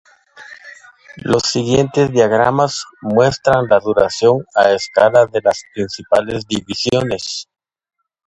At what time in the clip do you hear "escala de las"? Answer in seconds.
4.71-5.61